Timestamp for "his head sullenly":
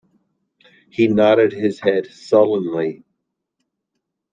1.53-3.03